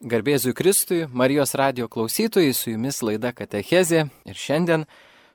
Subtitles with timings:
[0.00, 4.86] Garbėzui Kristui, Marijos radio klausytojai, su jumis laida Katechezė ir šiandien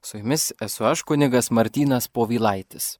[0.01, 2.95] su jumis esu aš kunigas Martynas Povilaitis.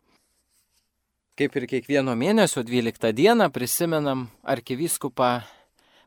[1.33, 5.31] Kaip ir kiekvieno mėnesio 12 dieną prisimenam arkivyskupą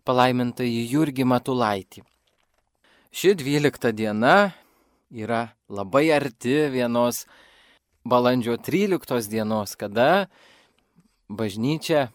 [0.07, 2.05] palaimintąjį Jurgį Matulaitį.
[3.11, 4.53] Ši 12 diena
[5.11, 7.25] yra labai arti vienos
[8.07, 10.29] balandžio 13 dienos, kada
[11.27, 12.13] bažnyčia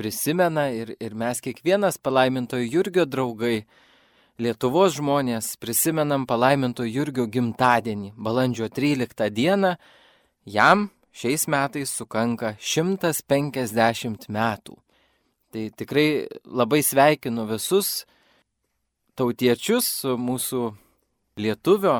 [0.00, 3.66] prisimena ir, ir mes kiekvienas palaimintojo Jurgio draugai,
[4.40, 9.74] Lietuvos žmonės prisimenam palaimintojo Jurgio gimtadienį, balandžio 13 dieną,
[10.48, 14.78] jam šiais metais sukanka 150 metų.
[15.52, 16.06] Tai tikrai
[16.46, 18.06] labai sveikinu visus
[19.18, 20.62] tautiečius su mūsų
[21.36, 21.98] lietuvio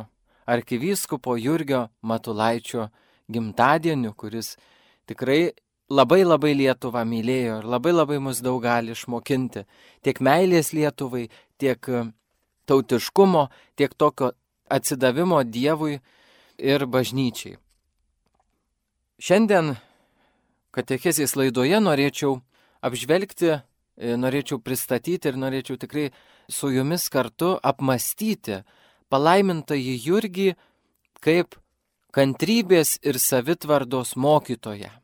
[0.49, 2.89] arkivyskupo Jurgio Matulaičio
[3.29, 4.55] gimtadieniu, kuris
[5.05, 5.51] tikrai
[5.91, 9.65] labai labai Lietuvą mylėjo ir labai labai mus daug gali išmokinti.
[10.05, 11.27] Tiek meilės Lietuvai,
[11.59, 12.05] tiek e,
[12.71, 14.33] tautiškumo, tiek tokio
[14.71, 15.99] atsidavimo Dievui
[16.59, 17.59] ir bažnyčiai.
[19.21, 19.75] Šiandien
[20.73, 22.39] katechezės laidoje norėčiau
[22.87, 23.59] apžvelgti,
[23.99, 26.11] e, norėčiau pristatyti ir norėčiau tikrai
[26.49, 28.63] su jumis kartu apmastyti
[29.11, 30.49] palaimintąjį Jurgį
[31.21, 31.59] kaip
[32.15, 34.95] kantrybės ir savitvardos mokytoją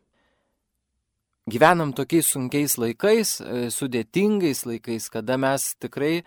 [1.47, 6.25] gyvenam tokiais sunkiais laikais, e, sudėtingais laikais, kada mes tikrai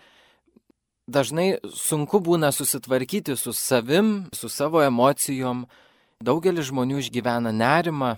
[1.08, 5.66] dažnai sunku būna susitvarkyti su savim, su savo emocijom.
[6.20, 8.16] Daugelis žmonių išgyvena nerimą,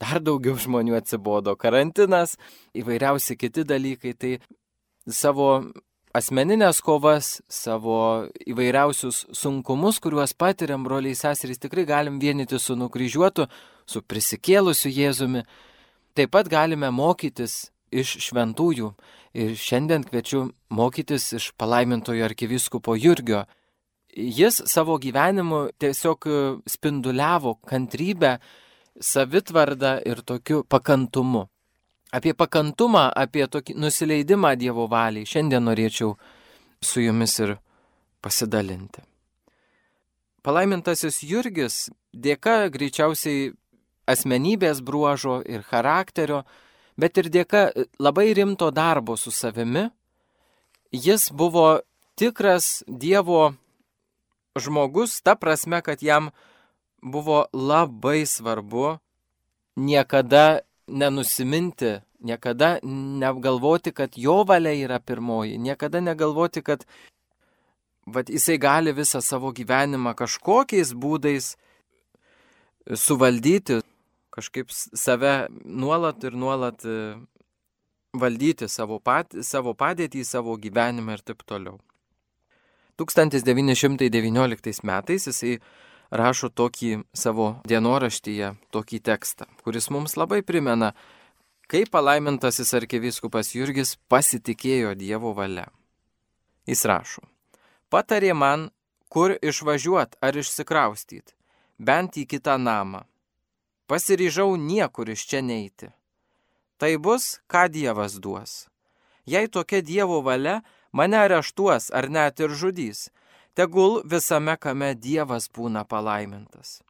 [0.00, 2.36] dar daugiau žmonių atsibodo karantinas,
[2.76, 4.12] įvairiausi kiti dalykai.
[4.12, 4.32] Tai
[5.08, 5.48] savo
[6.16, 13.48] asmeninės kovas, savo įvairiausius sunkumus, kuriuos patiriam broliai seserys, tikrai galim vienyti su nukryžiuotu,
[13.86, 15.44] su prisikėlusiu Jėzumi.
[16.14, 18.90] Taip pat galime mokytis iš šventųjų
[19.38, 23.44] ir šiandien kviečiu mokytis iš palaimintojo arkiviskupo Jurgio.
[24.10, 26.26] Jis savo gyvenimu tiesiog
[26.66, 28.38] spinduliavo kantrybę,
[29.00, 31.46] savitvardą ir tokiu pakantumu.
[32.10, 36.16] Apie pakantumą, apie tokį nusileidimą Dievo valiai šiandien norėčiau
[36.82, 37.54] su jumis ir
[38.20, 39.04] pasidalinti.
[40.42, 43.52] Palaimintasis Jurgis dėka greičiausiai
[44.10, 46.42] asmenybės bruožo ir charakterio,
[47.00, 47.70] bet ir dėka
[48.02, 49.88] labai rimto darbo su savimi,
[50.92, 51.80] jis buvo
[52.18, 53.54] tikras Dievo
[54.58, 56.30] žmogus, ta prasme, kad jam
[57.02, 58.98] buvo labai svarbu
[59.76, 62.78] niekada nenusiminti, niekada
[63.22, 66.84] negalvoti, kad jo valia yra pirmoji, niekada negalvoti, kad
[68.06, 71.54] vat, jisai gali visą savo gyvenimą kažkokiais būdais
[72.94, 73.80] suvaldyti,
[74.34, 76.96] kažkaip save nuolat ir nuolat e,
[78.16, 81.78] valdyti savo, pat, savo padėtį, savo gyvenimą ir taip toliau.
[83.00, 85.54] 1919 metais jisai
[86.10, 90.92] rašo tokį savo dienoraštyje, tokį tekstą, kuris mums labai primena,
[91.70, 95.68] kaip palaimintasis arkivyskupas Jurgis pasitikėjo Dievo valia.
[96.68, 97.22] Jis rašo,
[97.90, 98.68] patarė man,
[99.08, 101.32] kur išvažiuot ar išsikraustyt,
[101.78, 103.06] bent į kitą namą,
[103.90, 105.88] pasiryžau niekur iš čia neiti.
[106.78, 108.70] Tai bus, ką Dievas duos.
[109.26, 110.62] Jei tokia Dievo valia,
[110.92, 113.10] mane areštuos ar net ir žudys,
[113.58, 116.80] tegul visame kame Dievas būna palaimintas.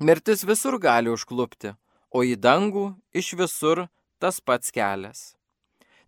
[0.00, 1.74] Mirtis visur gali užklupti,
[2.10, 3.86] o į dangų iš visur
[4.18, 5.34] tas pats kelias.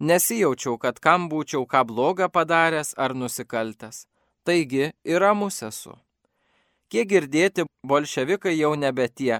[0.02, 4.06] Nesijaučiau, kad kam būčiau ką blogą padaręs ar nusikaltęs.
[4.42, 5.94] Taigi ir ramus esu.
[6.90, 9.38] Kiek girdėti, bolševikai jau nebe tie,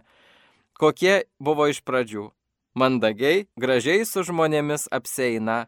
[0.79, 2.31] kokie buvo iš pradžių.
[2.79, 5.67] Mandagiai, gražiai su žmonėmis apseina,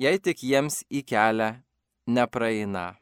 [0.00, 1.50] jei tik jiems į kelią
[2.08, 2.94] nepraeina.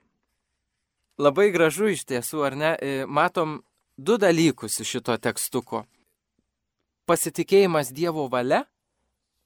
[1.16, 2.72] Labai gražu iš tiesų, ar ne?
[2.76, 3.60] E, matom
[3.96, 5.84] du dalykus iš šito tekstuko.
[7.06, 8.64] Pasitikėjimas Dievo valia,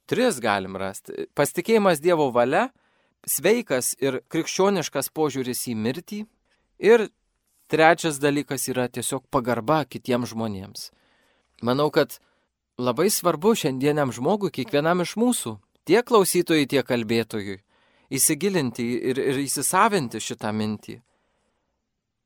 [0.09, 1.29] tris galim rasti.
[1.37, 2.71] Pasitikėjimas Dievo valia,
[3.29, 6.23] sveikas ir krikščioniškas požiūris į mirtį
[6.81, 7.11] ir
[7.71, 10.89] trečias dalykas yra tiesiog pagarba kitiems žmonėms.
[11.61, 12.19] Manau, kad
[12.81, 17.61] labai svarbu šiandieniam žmogui, kiekvienam iš mūsų, tiek klausytojui, tiek kalbėtojui,
[18.11, 21.01] įsigilinti ir, ir įsisavinti šitą mintį.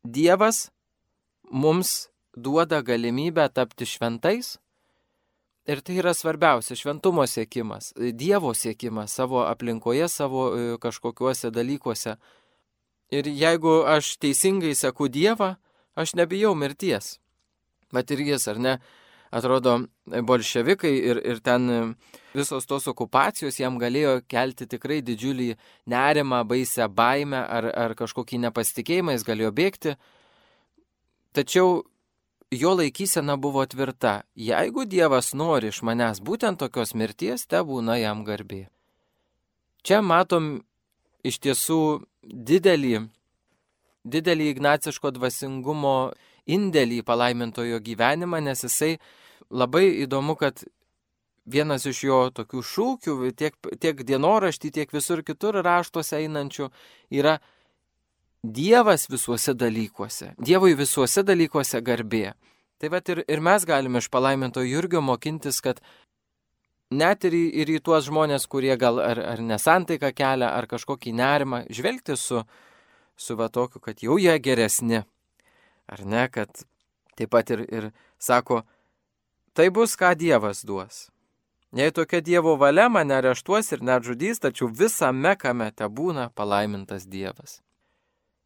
[0.04, 0.68] Dievas
[1.50, 4.58] mums duoda galimybę tapti šventais
[5.66, 12.16] ir tai yra svarbiausia- šventumo siekimas, Dievo siekimas savo aplinkoje, savo e, kažkokiuose dalykuose.
[13.10, 15.56] Ir jeigu aš teisingai seku Dievą,
[15.96, 17.18] aš nebijau mirties.
[17.92, 18.80] Bet ir jis, ar ne,
[19.34, 21.94] atrodo, bolševikai ir, ir ten
[22.34, 25.54] visos tos okupacijos jam galėjo kelti tikrai didžiulį
[25.90, 29.96] nerimą, baisę baimę ar, ar kažkokį nepasitikėjimą, jis galėjo bėgti.
[31.34, 31.82] Tačiau
[32.54, 34.22] jo laikysena buvo tvirta.
[34.36, 38.68] Jeigu Dievas nori iš manęs būtent tokios mirties, te būna jam garbė.
[39.84, 40.62] Čia matom
[41.24, 41.80] iš tiesų
[42.22, 43.08] didelį,
[44.04, 46.14] didelį ignaciško dvasingumo
[46.44, 48.96] indėlį į palaimintojo gyvenimą, nes jisai
[49.50, 50.64] labai įdomu, kad
[51.44, 56.70] vienas iš jo tokių šūkių, tiek, tiek dienoraštį, tiek visur kitur raštuose einančių,
[57.12, 57.38] yra
[58.44, 60.34] Dievas visuose dalykuose.
[60.36, 62.34] Dievui visuose dalykuose garbė.
[62.76, 65.80] Tai vad ir, ir mes galime iš palaiminto Jurgio mokintis, kad
[66.92, 71.14] net ir į, ir į tuos žmonės, kurie gal ar, ar nesantaiką kelia, ar kažkokį
[71.16, 72.42] nerimą, žvelgti su,
[73.16, 75.00] su va tokiu, kad jau jie geresni.
[75.88, 76.66] Ar ne, kad
[77.16, 77.90] taip pat ir, ir
[78.20, 78.60] sako,
[79.54, 81.08] tai bus, ką Dievas duos.
[81.74, 87.08] Jei tokia Dievo valia mane areštuos ir net žudys, tačiau visame kame te būna palaimintas
[87.10, 87.58] Dievas.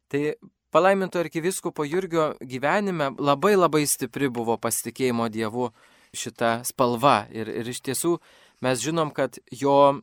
[0.09, 0.33] Tai
[0.73, 5.69] palaiminto arkiviskopo Jurgio gyvenime labai labai stipri buvo pasitikėjimo Dievu
[6.13, 7.27] šita spalva.
[7.29, 8.15] Ir, ir iš tiesų
[8.65, 10.01] mes žinom, kad jo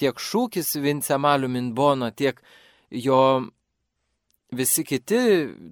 [0.00, 2.40] tiek šūkis Vincemaliu Minbono, tiek
[2.90, 3.46] jo
[4.50, 5.20] visi kiti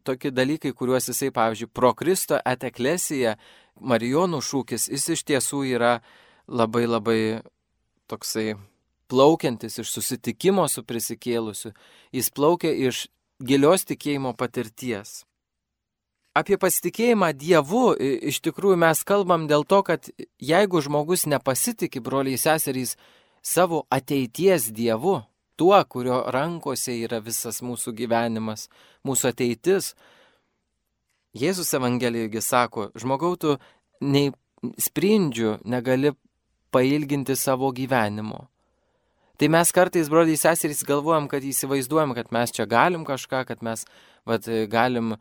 [0.07, 3.35] tokie dalykai, kuriuos jisai, pavyzdžiui, pro Kristo eteklesiją,
[3.81, 5.99] Marijonų šūkis, jis iš tiesų yra
[6.49, 7.21] labai labai
[8.09, 8.57] toksai
[9.09, 11.73] plaukiantis iš susitikimo su prisikėlusiu,
[12.13, 13.07] jis plaukia iš
[13.41, 15.23] gilios tikėjimo patirties.
[16.37, 20.07] Apie pasitikėjimą Dievu iš tikrųjų mes kalbam dėl to, kad
[20.39, 22.95] jeigu žmogus nepasitikė, broliai seserys,
[23.43, 25.23] savo ateities Dievu,
[25.59, 28.69] tuo, kurio rankose yra visas mūsų gyvenimas,
[29.09, 29.95] mūsų ateitis,
[31.38, 33.56] Jėzus Evangelijoje sako, žmogau, tu
[34.00, 34.32] nei
[34.82, 36.12] sprindžių negali
[36.75, 38.46] pailginti savo gyvenimo.
[39.38, 43.85] Tai mes kartais, broliai seserys, galvojam, kad įsivaizduojam, kad mes čia galim kažką, kad mes
[44.26, 45.14] vat, galim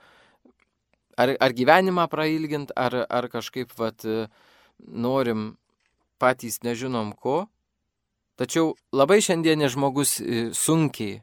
[1.13, 4.01] ar, ar gyvenimą prailginti, ar, ar kažkaip vat,
[4.79, 5.51] norim
[6.17, 7.45] patys nežinom ko.
[8.37, 11.21] Tačiau labai šiandienė žmogus e, sunkiai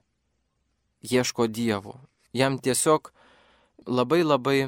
[1.07, 1.99] ieško Dievo.
[2.35, 3.13] Jam tiesiog
[3.87, 4.59] labai labai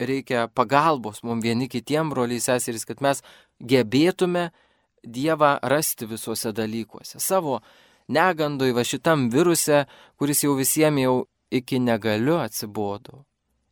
[0.00, 3.22] reikia pagalbos mums vieni kitiem, broliai seserys, kad mes
[3.60, 4.50] gebėtume
[5.00, 7.16] Dievą rasti visuose dalykuose.
[7.24, 7.62] Savo
[8.12, 9.86] negandoj va šitam viruse,
[10.20, 11.14] kuris jau visiems jau
[11.50, 13.24] iki negaliu atsibodo.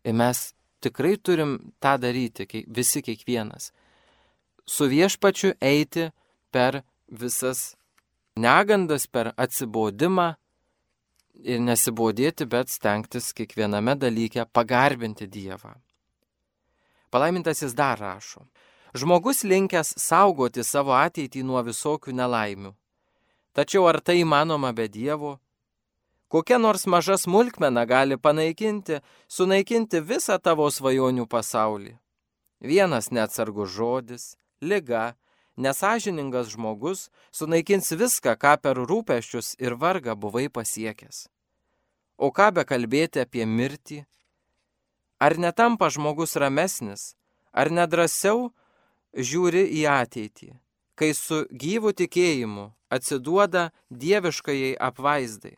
[0.08, 3.72] Ir mes tikrai turim tą daryti, visi kiekvienas.
[4.64, 6.08] Su viešpačiu eiti
[6.50, 7.74] per visas
[8.36, 10.30] negandas, per atsibodimą
[11.44, 15.76] ir nesibodėti, bet stengtis kiekviename dalyke pagarbinti Dievą.
[17.10, 18.44] Palaimintasis dar rašo.
[18.94, 22.72] Žmogus linkęs saugoti savo ateitį nuo visokių nelaimių.
[23.52, 25.38] Tačiau ar tai įmanoma be Dievo?
[26.28, 31.94] Kokia nors maža smulkmena gali panaikinti, sunaikinti visą tavo svajonių pasaulį.
[32.60, 34.24] Vienas neatsargus žodis,
[34.60, 35.14] lyga,
[35.56, 41.26] nesažiningas žmogus sunaikins viską, ką per rūpeščius ir vargą buvai pasiekęs.
[42.18, 44.02] O ką be kalbėti apie mirtį,
[45.18, 47.14] Ar netampa žmogus ramesnis,
[47.52, 48.52] ar nedrasiau
[49.14, 50.52] žiūri į ateitį,
[50.94, 55.56] kai su gyvu tikėjimu atsiduoda dieviškajai apvaizdai.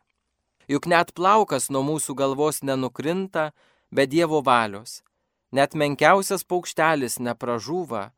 [0.71, 3.51] Juk net plaukas nuo mūsų galvos nenukrinta
[3.91, 5.03] be Dievo valios,
[5.51, 8.11] net menkiausias paukštelis nepražūva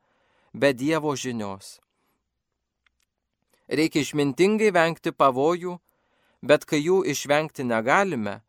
[0.53, 1.79] be Dievo žinios.
[3.67, 5.79] Reikia išmintingai vengti pavojų,
[6.45, 8.41] bet kai jų išvengti negalime,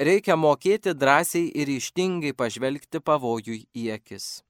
[0.00, 4.42] reikia mokėti drąsiai ir ištingai pažvelgti pavojui į akis.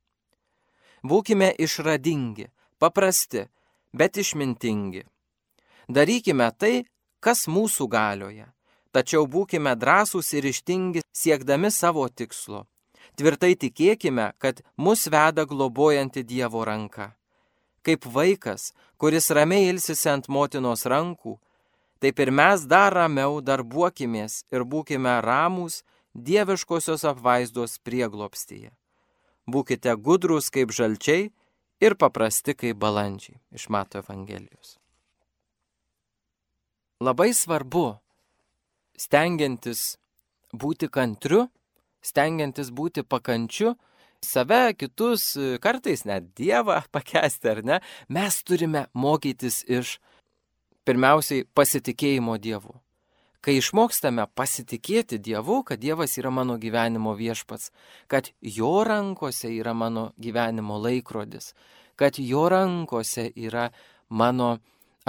[1.02, 3.46] Būkime išradingi, paprasti,
[3.92, 5.04] bet išmintingi.
[5.90, 6.74] Darykime tai,
[7.24, 8.46] kas mūsų galioje,
[8.94, 12.66] tačiau būkime drąsūs ir ištingi siekdami savo tikslo.
[13.18, 17.10] Tvirtai tikėkime, kad mus veda globojanti Dievo ranka.
[17.82, 21.38] Kaip vaikas, kuris ramiai ilsisi ant motinos rankų,
[22.00, 25.82] taip ir mes dar ramiau darbuokimės ir būkime ramūs
[26.14, 28.72] dieviškosios apvaizdos prieglopstyje.
[29.50, 31.30] Būkite gudrus kaip žalčiai
[31.80, 34.76] ir paprasti kaip balandžiai iš Mato Evangelijos.
[37.00, 37.94] Labai svarbu,
[39.00, 39.96] stengiantis
[40.52, 41.46] būti kantriu,
[42.04, 43.72] stengiantis būti pakančiu,
[44.20, 45.32] save, kitus,
[45.64, 49.96] kartais net Dievą pakesti ar ne, mes turime mokytis iš
[50.84, 52.80] pirmiausiai pasitikėjimo Dievu.
[53.40, 57.70] kai išmokstame pasitikėti Dievu, kad Dievas yra mano gyvenimo viešpats,
[58.06, 61.54] kad Jo rankose yra mano gyvenimo laikrodis,
[61.96, 63.70] kad Jo rankose yra
[64.08, 64.58] mano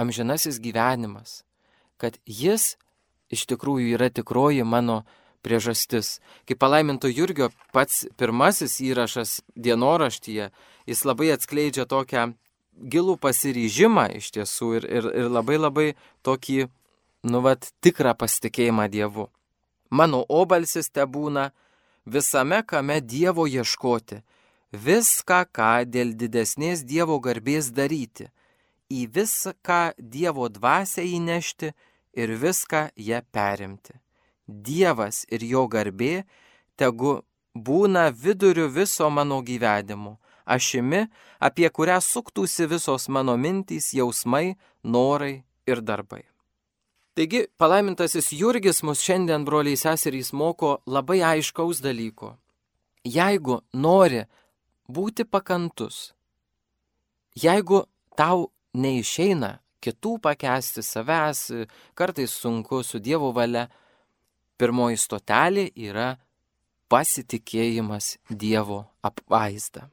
[0.00, 1.42] amžinasis gyvenimas,
[1.96, 2.76] kad Jis
[3.32, 5.02] iš tikrųjų yra tikroji mano
[5.42, 6.20] priežastis.
[6.46, 10.50] Kaip palaiminto Jurgio pats pirmasis įrašas dienoraštyje,
[10.86, 12.32] jis labai atskleidžia tokią
[12.76, 15.88] gilų pasiryžimą iš tiesų ir, ir, ir labai labai
[16.26, 16.66] tokį,
[17.28, 19.28] nu, vat, tikrą pasitikėjimą Dievu.
[19.90, 21.50] Mano obalsis te būna
[22.06, 24.22] visame, kame Dievo ieškoti,
[24.72, 28.30] viską, ką dėl didesnės Dievo garbės daryti,
[28.90, 31.72] į viską Dievo dvasę įnešti
[32.16, 33.94] ir viską ją perimti.
[34.46, 36.24] Dievas ir jo garbė
[36.76, 37.20] tegu
[37.54, 41.06] būna viduriu viso mano gyvenimo, ašimi,
[41.40, 46.22] apie kurią suktųsi visos mano mintys, jausmai, norai ir darbai.
[47.12, 52.38] Taigi, palaimintasis Jurgis mus šiandien, broliai seserys, moko labai aiškaus dalyko.
[53.04, 54.22] Jeigu nori
[54.88, 56.14] būti pakantus,
[57.36, 57.82] jeigu
[58.16, 61.46] tau neišeina kitų pakesti savęs,
[61.98, 63.66] kartais sunku su Dievo valia,
[64.56, 66.14] pirmoji stotelė yra
[66.88, 69.90] pasitikėjimas Dievo apvaizda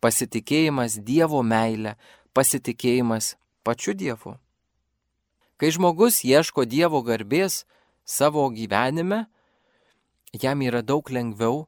[0.00, 1.96] pasitikėjimas Dievo meilė,
[2.34, 4.36] pasitikėjimas pačiu Dievu.
[5.60, 7.64] Kai žmogus ieško Dievo garbės
[8.04, 9.26] savo gyvenime,
[10.32, 11.66] jam yra daug lengviau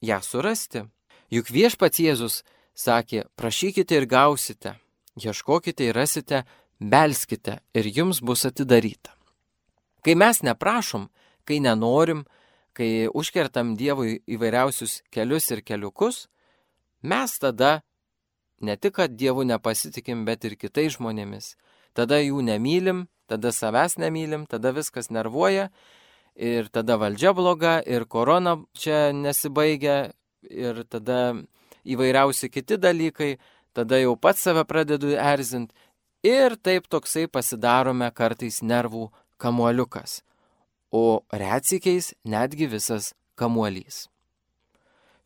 [0.00, 0.86] ją surasti.
[1.30, 2.42] Juk viešpats Jėzus
[2.76, 4.76] sakė, prašykite ir gausite,
[5.18, 6.44] ieškokite ir rasite,
[6.80, 9.12] belskite ir jums bus atidaryta.
[10.04, 11.08] Kai mes neprašom,
[11.44, 12.24] kai nenorim,
[12.76, 16.28] kai užkertam Dievui įvairiausius kelius ir keliukus,
[17.06, 17.80] mes tada
[18.60, 21.54] ne tik, kad Dievu nepasitikim, bet ir kitais žmonėmis.
[21.96, 25.70] Tada jų nemylim, tada savęs nemylim, tada viskas nervuoja
[26.36, 30.12] ir tada valdžia bloga ir korona čia nesibaigia
[30.50, 31.34] ir tada
[31.86, 33.36] įvairiausi kiti dalykai,
[33.72, 35.72] tada jau pats save pradedu erzint
[36.26, 39.08] ir taip toksai pasidarome kartais nervų
[39.40, 40.20] kamuoliukas,
[40.92, 44.06] o retsikiais netgi visas kamuolys.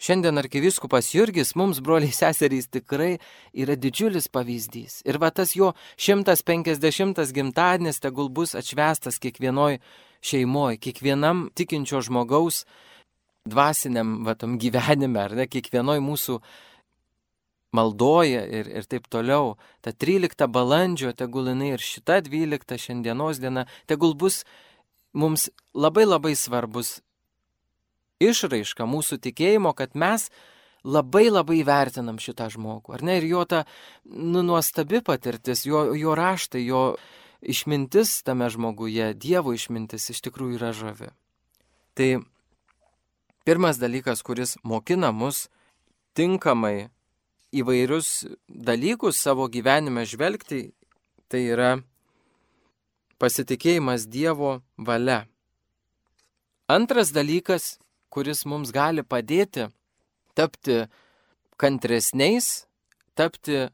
[0.00, 3.18] Šiandien arkivyskupas Jurgis mums, broliai seserys, tikrai
[3.52, 5.02] yra didžiulis pavyzdys.
[5.04, 9.76] Ir va tas jo 150 gimtadienis tegul bus atšvestas kiekvienoj
[10.24, 12.64] šeimoje, kiekvienam tikinčio žmogaus
[13.44, 16.38] dvasiniam vatom gyvenime, ar ne, kiekvienoj mūsų
[17.76, 19.58] maldoja ir, ir taip toliau.
[19.84, 24.46] Ta 13 balandžio, tegul jinai ir šita 12 šiandienos diena, tegul bus
[25.12, 27.02] mums labai labai svarbus
[28.20, 30.28] išraiška mūsų tikėjimo, kad mes
[30.84, 32.94] labai labai vertinam šitą žmogų.
[32.96, 33.18] Ar ne?
[33.20, 33.64] Ir jo ta
[34.04, 36.84] nu, nuostabi patirtis, jo, jo raštai, jo
[37.40, 41.10] išmintis tame žmoguje, Dievo išmintis iš tikrųjų yra žavi.
[41.96, 42.08] Tai
[43.48, 45.48] pirmas dalykas, kuris mokina mus
[46.16, 46.90] tinkamai
[47.52, 50.70] įvairius dalykus savo gyvenime žvelgti,
[51.28, 51.70] tai yra
[53.20, 55.24] pasitikėjimas Dievo valia.
[56.70, 57.78] Antras dalykas
[58.10, 59.68] kuris mums gali padėti
[60.34, 60.84] tapti
[61.60, 62.66] kantresniais,
[63.14, 63.68] tapti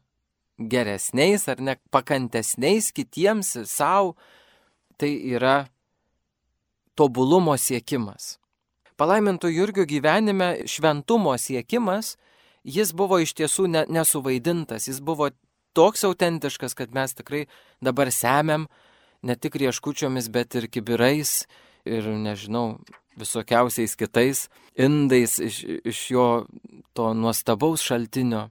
[0.57, 4.15] geresniais ar ne pakantesniais kitiems ir savo,
[4.97, 5.67] tai yra
[6.97, 8.37] tobulumo siekimas.
[8.97, 12.15] Palaiminto Jurgio gyvenime šventumo siekimas,
[12.65, 15.29] jis buvo iš tiesų ne, nesuvaidintas, jis buvo
[15.77, 17.45] toks autentiškas, kad mes tikrai
[17.81, 18.65] dabar semiam
[19.21, 21.45] ne tik rieškučiomis, bet ir kibirais
[21.87, 22.79] ir, nežinau,
[23.17, 26.27] visokiausiais kitais indais iš, iš jo
[26.93, 28.47] to nuostabaus šaltinio,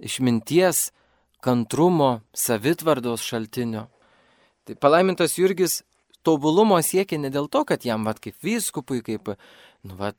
[0.00, 0.90] išminties,
[1.44, 3.86] kantrumo, savitvardos šaltinio.
[4.64, 5.82] Tai palaimintas Jurgis
[6.26, 9.34] tobulumo siekia ne dėl to, kad jam, vad, kaip vyskupui, kaip,
[9.84, 10.16] nu, vad,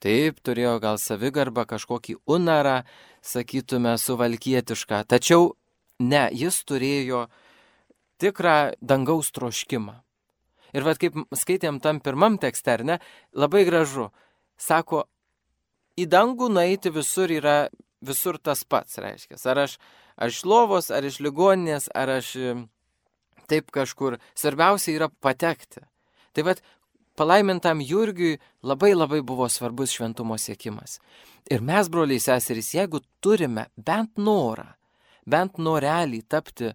[0.00, 2.82] taip, turėjo gal savigarbą, kažkokį unarą,
[3.24, 5.54] sakytume, suvalkietišką, tačiau
[6.00, 7.26] ne, jis turėjo
[8.20, 10.00] tikrą dangaus troškimą.
[10.76, 12.98] Ir vad kaip skaitėm tam pirmam tekste, ar ne,
[13.34, 14.10] labai gražu.
[14.60, 15.04] Sako,
[15.98, 17.68] į dangų nueiti visur yra
[18.00, 19.38] visur tas pats, reiškia.
[19.52, 19.76] Ar aš,
[20.16, 22.34] ar iš lovos, ar iš ligoninės, ar aš
[23.50, 24.18] taip kažkur.
[24.38, 25.82] Svarbiausia yra patekti.
[26.36, 26.62] Tai vad,
[27.18, 31.00] palaimintam Jurgiui labai labai buvo svarbus šventumo siekimas.
[31.50, 34.68] Ir mes, broliai seserys, jeigu turime bent norą,
[35.26, 36.70] bent norelį tapti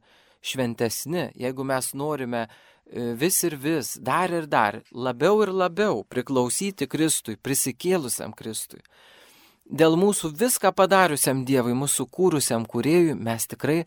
[0.46, 6.88] šventesni, jeigu mes norime E, vis ir vis, dar ir dar, labiau ir labiau priklausyti
[6.88, 8.82] Kristui, prisikėlusiam Kristui.
[9.66, 13.86] Dėl mūsų viską padariusiam Dievui, mūsų kūrusiam kuriejui, mes tikrai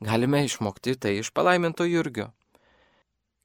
[0.00, 2.30] galime išmokti tai iš palaiminto Jurgio.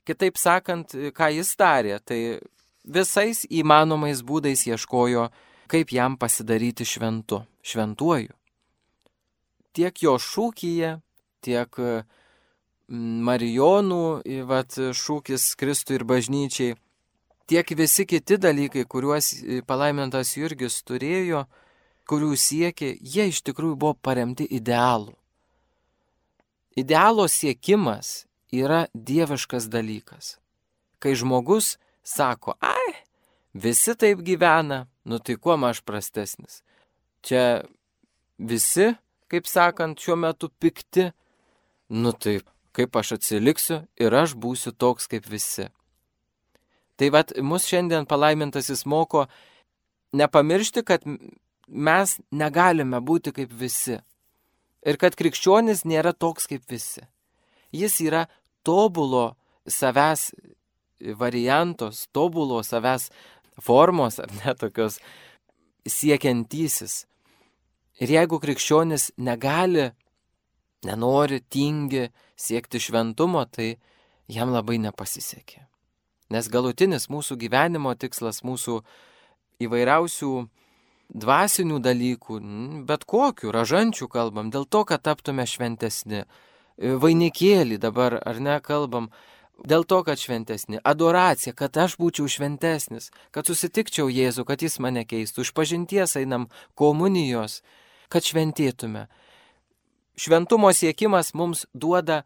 [0.05, 2.39] Kitaip sakant, ką jis darė, tai
[2.86, 5.29] visais įmanomais būdais ieškojo,
[5.72, 8.34] kaip jam pasidaryti šventu, šventuoju.
[9.74, 10.98] Tiek jo šūkyje,
[11.41, 11.77] tiek
[12.91, 14.05] Marijonų
[14.50, 16.75] vat, šūkis Kristui ir bažnyčiai,
[17.48, 19.31] tiek visi kiti dalykai, kuriuos
[19.67, 21.45] palaimintas Jurgis turėjo,
[22.12, 25.15] kurių siekė, jie iš tikrųjų buvo paremti idealų.
[26.75, 30.36] Idealo siekimas yra dieviškas dalykas.
[31.00, 32.93] Kai žmogus sako, ai,
[33.55, 36.62] visi taip gyvena, nu tai kuo aš prastesnis.
[37.24, 37.63] Čia
[38.36, 38.91] visi,
[39.31, 41.12] kaip sakant, šiuo metu pikti,
[41.89, 45.67] nu taip, kaip aš atsiliksiu ir aš būsiu toks kaip visi.
[46.97, 49.25] Tai vad, mus šiandien palaimintasis moko
[50.13, 51.05] nepamiršti, kad
[51.67, 53.99] mes negalime būti kaip visi.
[54.85, 57.03] Ir kad krikščionis nėra toks kaip visi.
[57.71, 58.25] Jis yra
[58.65, 59.35] tobulo
[59.65, 60.31] savęs
[61.17, 63.09] variantos, tobulo savęs
[63.61, 64.99] formos, ar ne tokios
[65.87, 67.05] siekiantysis.
[68.01, 69.91] Ir jeigu krikščionis negali,
[70.88, 72.09] nenori, tingi
[72.39, 73.75] siekti šventumo, tai
[74.31, 75.65] jam labai nepasisekė.
[76.31, 78.79] Nes galutinis mūsų gyvenimo tikslas, mūsų
[79.61, 80.31] įvairiausių
[81.11, 82.39] dvasinių dalykų,
[82.88, 86.23] bet kokių, ražančių kalbam, dėl to, kad taptume šventesni.
[86.79, 89.11] Vainikėlį dabar, ar ne, kalbam,
[89.59, 90.79] dėl to, kad šventesni.
[90.83, 95.45] Adoracija, kad aš būčiau šventesnis, kad susitikčiau Jėzų, kad jis mane keistų.
[95.45, 96.47] Iš pažinties einam
[96.79, 97.59] komunijos,
[98.09, 99.09] kad šventėtume.
[100.15, 102.24] Šventumo siekimas mums duoda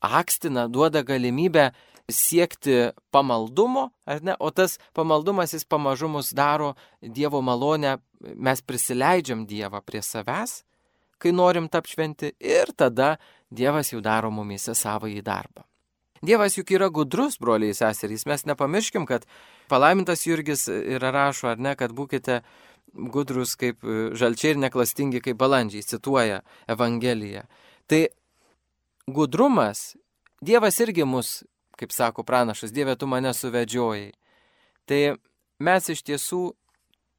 [0.00, 1.72] akstina, duoda galimybę
[2.10, 4.36] siekti pamaldumo, ar ne?
[4.38, 10.62] O tas pamaldumas jis pamažu mus daro Dievo malonę, mes prisileidžiam Dievą prie savęs,
[11.18, 13.16] kai norim tapti šventi ir tada
[13.50, 15.64] Dievas jau daro mumise savo į darbą.
[16.24, 19.26] Dievas juk yra gudrus, broliai seserys, mes nepamirškim, kad
[19.68, 22.40] palaimintas Jurgis yra rašo, ar ne, kad būkite
[22.94, 23.84] gudrus kaip
[24.14, 27.44] žalčiai ir neklastingi kaip balandžiai, cituoja Evangeliją.
[27.90, 28.06] Tai
[29.06, 29.94] gudrumas,
[30.44, 31.42] Dievas irgi mus
[31.78, 34.12] kaip sako pranašas, Dieve, tu mane suvedžiojai.
[34.86, 35.00] Tai
[35.58, 36.42] mes iš tiesų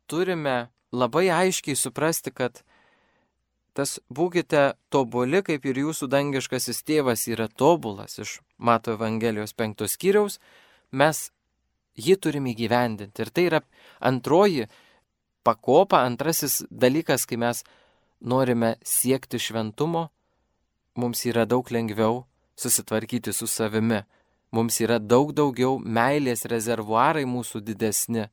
[0.08, 2.62] turime labai aiškiai suprasti, kad
[3.76, 10.40] tas būkite tobuli, kaip ir jūsų dangiškasis tėvas yra tobulas iš Mato Evangelijos penktos skyriaus,
[10.92, 11.30] mes
[12.00, 13.26] jį turime įgyvendinti.
[13.26, 13.62] Ir tai yra
[14.00, 14.70] antroji
[15.46, 17.64] pakopa, antrasis dalykas, kai mes
[18.20, 20.08] norime siekti šventumo,
[21.00, 22.24] mums yra daug lengviau
[22.60, 24.02] susitvarkyti su savimi,
[24.56, 28.30] mums yra daug daugiau meilės rezervuarai mūsų didesni,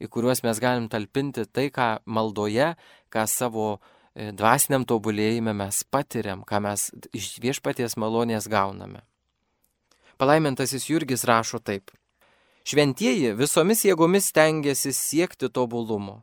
[0.00, 2.74] į kuriuos mes galim talpinti tai, ką maldoje,
[3.12, 9.02] ką savo e, dvasiniam tobulėjime mes patiriam, ką mes iš viešpaties malonės gauname.
[10.16, 11.90] Palaimintasis Jurgis rašo taip.
[12.66, 16.22] Šventieji visomis jėgomis tengiasi siekti tobulumo,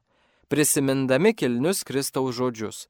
[0.53, 2.83] prisimindami kilnius Kristaus žodžius.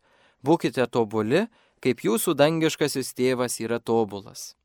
[0.43, 1.45] Būkite tobuli,
[1.79, 4.57] kaip jūsų dangiškasis tėvas yra tobulas.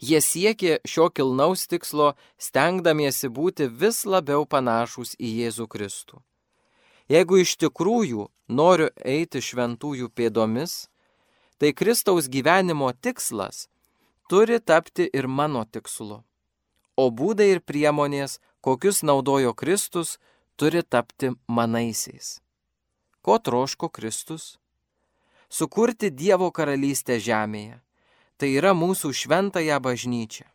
[0.00, 6.22] Jie siekė šio kilnaus tikslo, stengdamiesi būti vis labiau panašus į Jėzų Kristų.
[7.12, 10.88] Jeigu iš tikrųjų noriu eiti šventųjų pėdomis,
[11.60, 13.66] tai Kristaus gyvenimo tikslas
[14.32, 16.22] turi tapti ir mano tikslu.
[16.96, 20.16] O būdai ir priemonės, kokius naudojo Kristus,
[20.56, 22.40] turi tapti manaisiais.
[23.22, 24.58] Ko troško Kristus?
[25.48, 27.82] Sukurti Dievo karalystę žemėje
[28.42, 30.48] tai yra mūsų šventąją bažnyčią.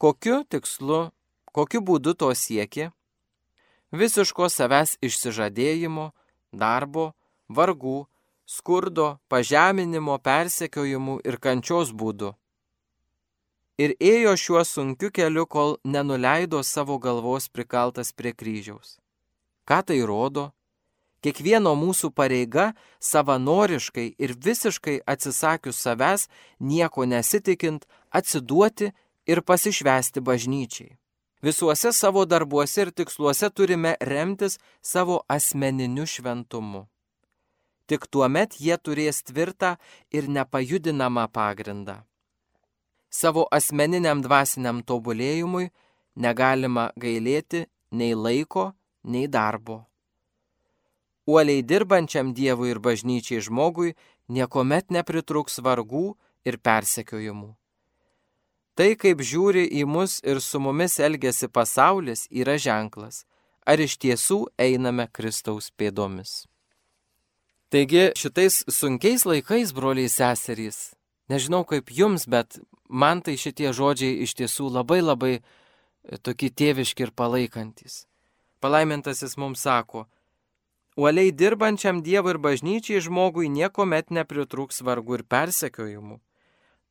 [0.00, 1.10] Kokiu tikslu,
[1.52, 2.86] kokiu būdu to sieki?
[3.92, 6.06] Visiško savęs išsižadėjimo,
[6.62, 7.10] darbo,
[7.52, 8.06] vargų,
[8.48, 12.32] skurdo, pažeminimo, persekiojimų ir kančios būdu.
[13.76, 18.99] Ir ėjo šiuo sunkiu keliu, kol nenuleido savo galvos prikaltas prie kryžiaus.
[19.68, 20.50] Ką tai rodo?
[21.20, 22.70] Kiekvieno mūsų pareiga
[23.04, 26.28] savanoriškai ir visiškai atsisakius savęs,
[26.60, 28.88] nieko nesitikint, atsiduoti
[29.28, 30.96] ir pasišvesti bažnyčiai.
[31.42, 36.86] Visuose savo darbuose ir tiksluose turime remtis savo asmeniniu šventumu.
[37.88, 39.76] Tik tuo met jie turės tvirtą
[40.12, 41.96] ir nepajudinamą pagrindą.
[43.10, 45.70] Savo asmeniniam dvasiniam tobulėjimui
[46.14, 48.70] negalima gailėti nei laiko,
[49.04, 49.84] nei darbo
[51.30, 53.94] uoliai dirbančiam Dievui ir bažnyčiai žmogui
[54.34, 56.14] niekuomet nepritruks vargų
[56.48, 57.50] ir persekiojimų.
[58.78, 63.24] Tai, kaip žiūri į mus ir su mumis elgesi pasaulis, yra ženklas,
[63.66, 66.46] ar iš tiesų einame Kristaus pėdomis.
[67.70, 70.94] Taigi šitais sunkiais laikais, broliai seserys,
[71.30, 72.58] Nežinau kaip jums, bet
[72.90, 75.34] man tai šitie žodžiai iš tiesų labai labai
[76.26, 78.09] tokie tėviški ir palaikantis.
[78.60, 80.04] Palaimintasis mums sako,
[80.96, 86.18] uoliai dirbančiam Dievui ir bažnyčiai žmogui nieko met nepritrūks vargų ir persekiojimų.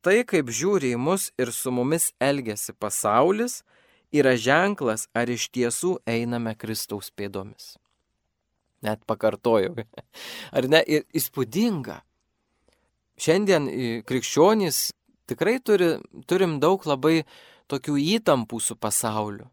[0.00, 3.60] Tai, kaip žiūri į mus ir su mumis elgesi pasaulis,
[4.10, 7.76] yra ženklas, ar iš tiesų einame Kristaus pėdomis.
[8.82, 9.84] Net pakartojau.
[10.56, 10.80] Ar ne?
[10.88, 11.98] Ir įspūdinga.
[13.20, 13.68] Šiandien
[14.08, 14.78] krikščionys
[15.28, 17.26] tikrai turi, turim daug labai
[17.68, 19.50] tokių įtampų su pasauliu.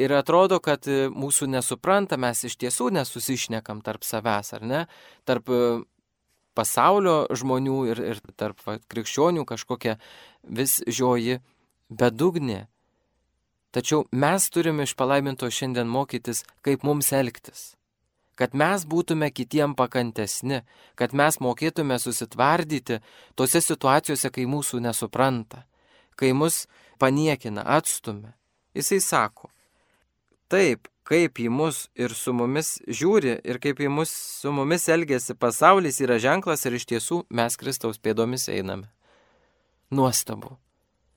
[0.00, 4.82] Ir atrodo, kad mūsų nesupranta, mes iš tiesų nesusišnekam tarp savęs, ar ne?
[5.28, 5.50] Tarp
[6.56, 9.98] pasaulio žmonių ir, ir tarp va, krikščionių kažkokia
[10.48, 11.40] vis žioji
[11.92, 12.64] bedugnė.
[13.76, 17.70] Tačiau mes turime iš palaiminto šiandien mokytis, kaip mums elgtis
[18.40, 20.62] kad mes būtume kitiem pakantesni,
[20.96, 23.02] kad mes mokėtume susitvardyti
[23.36, 25.66] tose situacijose, kai mūsų nesupranta,
[26.16, 26.64] kai mus
[27.02, 28.32] paniekina, atstumia.
[28.76, 29.50] Jisai sako,
[30.50, 35.34] taip, kaip į mus ir su mumis žiūri ir kaip į mus su mumis elgesi
[35.34, 38.90] pasaulis yra ženklas ir iš tiesų mes Kristaus pėdomis einame.
[39.90, 40.56] Nuostabu.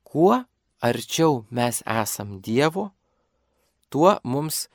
[0.04, 0.40] Kuo
[0.82, 2.90] arčiau mes esam Dievo,
[3.94, 4.68] tuo mums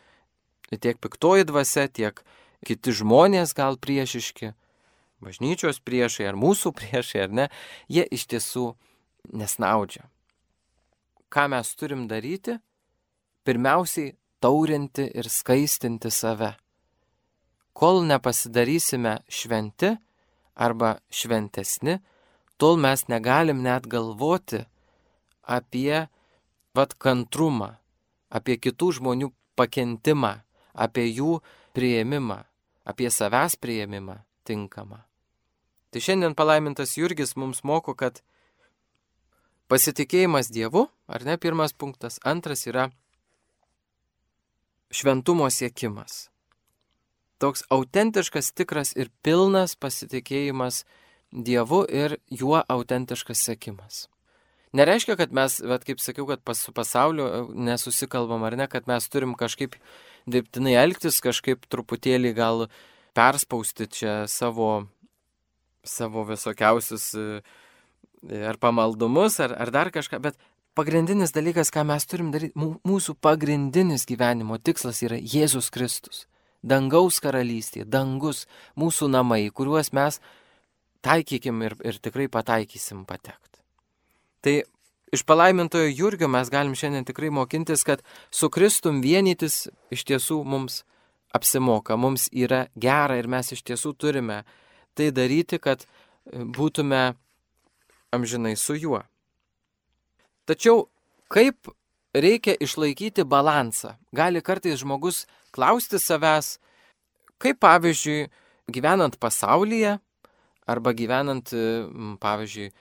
[0.70, 2.22] tiek piktoji dvasia, tiek
[2.66, 4.52] kiti žmonės gal priešiški,
[5.24, 7.48] bažnyčios priešai ar mūsų priešai ar ne,
[7.90, 8.70] jie iš tiesų
[9.34, 10.06] nesnaudžia.
[11.28, 12.56] Ką mes turim daryti?
[13.44, 16.54] Pirmiausiai taurinti ir skaistinti save.
[17.72, 19.94] Kol nepasidarysime šventi
[20.58, 21.98] arba šventesni,
[22.58, 24.64] tol mes negalim net galvoti
[25.46, 26.08] apie
[26.74, 27.76] vat kantrumą,
[28.30, 30.34] apie kitų žmonių pakentimą,
[30.74, 31.38] apie jų
[31.74, 32.42] prieimimą,
[32.84, 35.02] apie savęs prieimimą tinkamą.
[35.88, 38.20] Tai šiandien palaimintas Jurgis mums moko, kad
[39.72, 42.90] pasitikėjimas Dievu, ar ne pirmas punktas, antras yra
[44.90, 46.28] šventumo siekimas.
[47.38, 50.84] Toks autentiškas, tikras ir pilnas pasitikėjimas
[51.28, 54.06] Dievu ir juo autentiškas sėkimas.
[54.72, 58.88] Nereiškia, kad mes, bet kaip sakiau, kad pas, su pasauliu e, nesusikalbam ar ne, kad
[58.88, 59.76] mes turim kažkaip
[60.28, 62.66] dirbtinai elgtis, kažkaip truputėlį gal
[63.16, 64.88] perspausti čia savo,
[65.84, 67.26] savo visokiausius e,
[68.48, 70.40] ar pamaldumus, ar, ar dar kažką, bet
[70.78, 72.54] pagrindinis dalykas, ką mes turim daryti,
[72.86, 76.26] mūsų pagrindinis gyvenimo tikslas yra Jėzus Kristus.
[76.62, 78.46] Dangaus karalystė, dangus,
[78.78, 80.18] mūsų namai, kuriuos mes
[81.06, 83.62] taikykim ir, ir tikrai pataikysim patekti.
[84.42, 84.54] Tai
[85.14, 90.82] iš palaimintojo Jurgio mes galim šiandien tikrai mokintis, kad su Kristum vienytis iš tiesų mums
[91.34, 94.42] apsimoka, mums yra gera ir mes iš tiesų turime
[94.98, 97.12] tai daryti, kad e, būtume
[98.14, 99.02] amžinai su juo.
[100.48, 100.86] Tačiau
[101.28, 101.68] kaip
[102.16, 103.98] reikia išlaikyti balansą?
[104.16, 106.56] Gali kartais žmogus klausti savęs,
[107.36, 108.28] kaip pavyzdžiui,
[108.72, 109.98] gyvenant pasaulyje
[110.68, 111.52] arba gyvenant,
[112.20, 112.72] pavyzdžiui,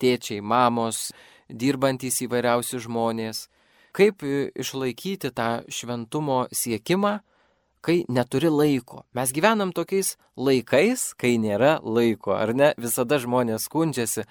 [0.00, 1.10] tėčiai, mamos,
[1.48, 3.46] dirbantys įvairiausi žmonės.
[3.96, 7.18] Kaip išlaikyti tą šventumo siekimą,
[7.80, 9.04] kai neturi laiko.
[9.16, 12.72] Mes gyvenam tokiais laikais, kai nėra laiko, ar ne?
[12.78, 14.26] Visada žmonės skundžiasi.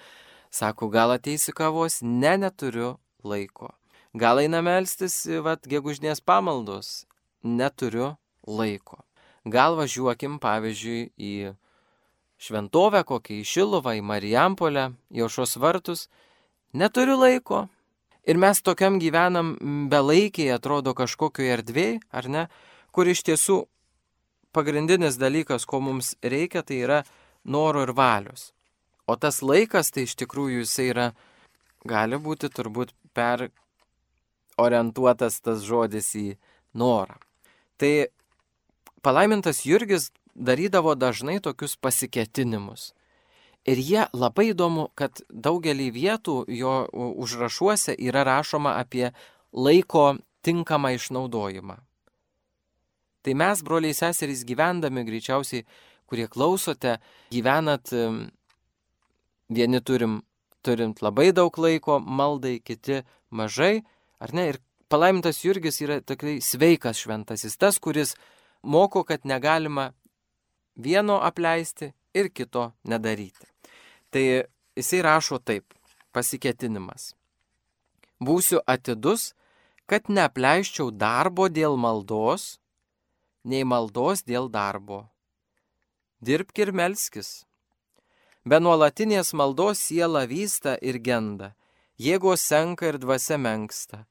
[0.50, 2.00] Sako, gal ateisi kavos?
[2.02, 3.74] Ne, neturiu laiko.
[4.16, 7.04] Gal einame melstis, vad, gegužnės pamaldos?
[7.44, 8.14] Neturiu
[8.48, 9.02] laiko.
[9.48, 11.32] Gal važiuokim, pavyzdžiui, į
[12.40, 16.06] šventovę, kokią į Šiluvą, į Marijampolę, į Ošos vartus,
[16.72, 17.66] neturiu laiko.
[18.28, 19.54] Ir mes tokiam gyvenam
[19.88, 22.44] belaikiai, atrodo kažkokioje erdvėje, ar ne,
[22.92, 23.62] kur iš tiesų
[24.52, 27.02] pagrindinis dalykas, ko mums reikia, tai yra
[27.44, 28.52] noro ir valios.
[29.08, 31.06] O tas laikas, tai iš tikrųjų jisai yra,
[31.88, 33.48] gali būti turbūt per
[34.60, 36.26] orientuotas tas žodis į
[36.76, 37.16] norą.
[37.80, 38.10] Tai
[39.02, 42.92] palaimintas Jurgis darydavo dažnai tokius pasiketinimus.
[43.68, 49.10] Ir jie labai įdomu, kad daugelį vietų jo užrašuose yra rašoma apie
[49.52, 51.76] laiko tinkamą išnaudojimą.
[53.24, 55.66] Tai mes, broliai seserys, gyvendami greičiausiai,
[56.08, 56.96] kurie klausote,
[57.34, 57.92] gyvenat,
[59.48, 60.22] vieni turim,
[60.62, 63.82] turint labai daug laiko maldai, kiti mažai,
[64.20, 64.48] ar ne?
[64.52, 68.14] Ir palaimintas Jurgis yra tikrai sveikas šventasis, tas, kuris
[68.62, 69.92] moko, kad negalima
[70.76, 73.46] vieno apleisti ir kito nedaryti.
[74.10, 74.24] Tai
[74.76, 75.74] jisai rašo taip,
[76.12, 77.12] pasiketinimas.
[78.18, 79.32] Būsiu atidus,
[79.86, 82.58] kad neapleiščiau darbo dėl maldos,
[83.44, 85.06] nei maldos dėl darbo.
[86.20, 87.47] Dirbk ir melskis.
[88.48, 91.50] Be nuolatinės maldos siela vysta ir genda,
[92.00, 94.06] jėgos senka ir dvasia menksta,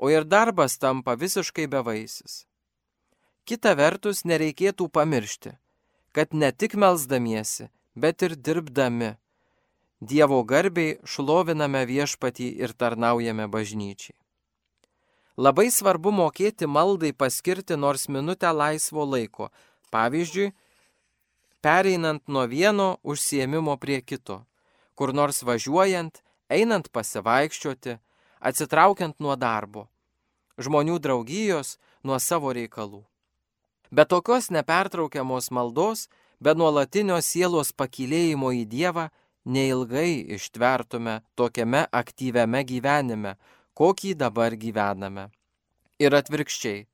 [0.00, 2.44] o ir darbas tampa visiškai bevaisis.
[3.44, 5.52] Kita vertus, nereikėtų pamiršti,
[6.16, 9.16] kad ne tik melzdamiesi, bet ir dirbdami
[10.04, 14.16] Dievo garbiai šloviname viešpatį ir tarnaujame bažnyčiai.
[15.36, 19.48] Labai svarbu mokėti maldai paskirti nors minutę laisvo laiko,
[19.94, 20.52] pavyzdžiui,
[21.64, 24.42] pereinant nuo vieno užsiemimo prie kito,
[24.94, 26.20] kur nors važiuojant,
[26.52, 27.96] einant pasivaikščioti,
[28.44, 29.88] atsitraukiant nuo darbo,
[30.60, 33.00] žmonių draugijos, nuo savo reikalų.
[33.94, 36.08] Be tokios nepertraukiamos maldos,
[36.40, 39.08] be nuolatinio sielos pakilėjimo į Dievą,
[39.44, 43.36] neilgai ištvertume tokiame aktyviame gyvenime,
[43.78, 45.30] kokį dabar gyvename.
[46.02, 46.84] Ir atvirkščiai.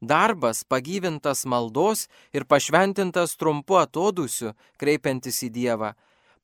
[0.00, 5.94] Darbas pagyvintas maldos ir pašventintas trumpu atodusiu, kreipiantis į Dievą,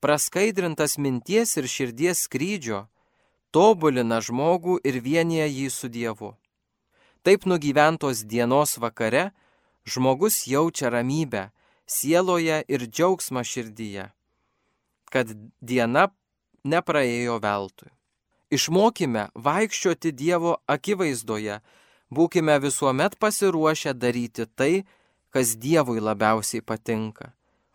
[0.01, 2.87] praskaidrintas minties ir širdies skrydžio,
[3.53, 6.33] tobulina žmogų ir vienyje jį su Dievu.
[7.23, 9.29] Taip nugyventos dienos vakare
[9.85, 11.51] žmogus jaučia ramybę
[11.85, 14.09] sieloje ir džiaugsmą širdyje
[15.13, 15.29] kad
[15.61, 16.07] diena
[16.65, 17.91] nepraėjo veltui.
[18.53, 21.59] Išmokime vaikščioti Dievo akivaizdoje,
[22.17, 24.83] būkime visuomet pasiruošę daryti tai,
[25.33, 27.31] kas Dievui labiausiai patinka,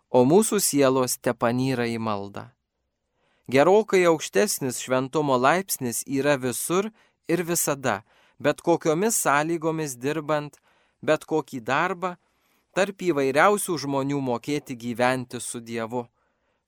[0.09, 2.49] o mūsų sielos te panyra į maldą.
[3.49, 6.91] Gerokai aukštesnis šventumo laipsnis yra visur
[7.27, 8.03] ir visada,
[8.39, 10.59] bet kokiomis sąlygomis dirbant,
[11.01, 12.15] bet kokį darbą,
[12.77, 16.05] tarp įvairiausių žmonių mokėti gyventi su Dievu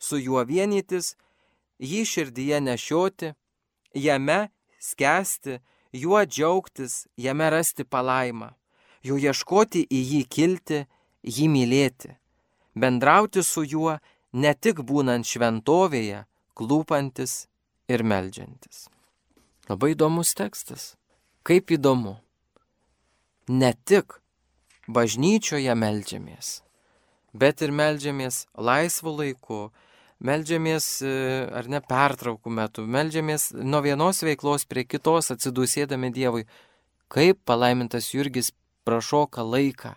[0.02, 1.16] su juo vienytis,
[1.80, 3.34] jį širdyje nešioti,
[3.94, 4.40] jame
[4.82, 5.60] skęsti,
[5.94, 8.52] juo džiaugtis, jame rasti palaimą,
[9.04, 10.80] jo ieškoti į jį kilti,
[11.24, 12.16] jį mylėti,
[12.76, 13.98] bendrauti su juo
[14.34, 16.26] ne tik būnant šventovėje,
[16.56, 17.46] klūpantis
[17.92, 18.88] ir melžiantis.
[19.70, 20.96] Labai įdomus tekstas.
[21.48, 22.18] Kaip įdomu.
[23.50, 24.20] Ne tik
[24.88, 26.62] bažnyčioje melžiamės,
[27.34, 29.62] bet ir melžiamės laisvu laiku,
[30.22, 31.12] Meldžiamės e,
[31.50, 36.46] ar ne pertraukų metu, meldžiamės nuo vienos veiklos prie kitos atsidusėdami Dievui.
[37.12, 38.52] Kaip palaimintas Jurgis
[38.86, 39.96] prašoka laiką.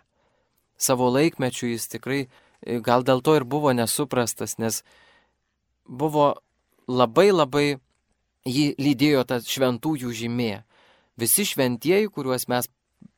[0.80, 4.82] Savo laikmečių jis tikrai e, gal dėl to ir buvo nesuprastas, nes
[5.84, 6.32] buvo
[6.88, 7.66] labai labai
[8.48, 10.54] jį lydėjo ta šventųjų žymė.
[11.20, 12.68] Visi šventieji, kuriuos mes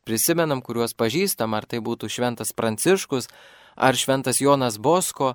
[0.07, 3.31] prisimenam, kuriuos pažįstam, ar tai būtų šventas Pranciškus,
[3.77, 5.35] ar šventas Jonas Bosko,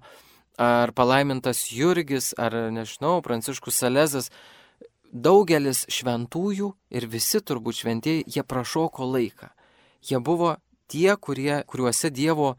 [0.59, 4.31] ar palaimintas Jurgis, ar nežinau, Pranciškus Salezas,
[5.11, 9.51] daugelis šventųjų ir visi turbūt šventieji, jie prašoko laiką.
[10.07, 10.55] Jie buvo
[10.91, 12.55] tie, kurie, kuriuose Dievo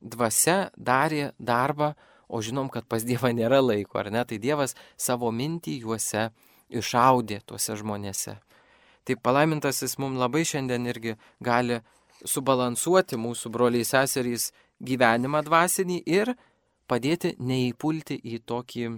[0.00, 1.94] dvasia darė darbą,
[2.28, 4.24] o žinom, kad pas Dievą nėra laiko, ar ne?
[4.28, 6.28] Tai Dievas savo mintį juose
[6.68, 8.36] išaudė tuose žmonėse.
[9.08, 11.80] Tai palaimintasis mums labai šiandien irgi gali
[12.28, 14.50] subalansuoti mūsų broliai seserys
[14.84, 16.34] gyvenimą dvasinį ir
[16.88, 18.88] padėti neįpulti į tokį